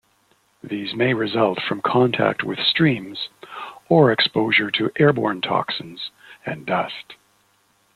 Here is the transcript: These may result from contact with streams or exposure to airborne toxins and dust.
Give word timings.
These 0.63 0.95
may 0.95 1.13
result 1.13 1.61
from 1.61 1.81
contact 1.83 2.43
with 2.43 2.57
streams 2.59 3.29
or 3.87 4.11
exposure 4.11 4.71
to 4.71 4.89
airborne 4.95 5.41
toxins 5.41 6.09
and 6.43 6.65
dust. 6.65 7.13